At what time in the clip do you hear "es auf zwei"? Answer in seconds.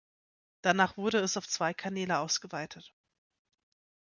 1.19-1.75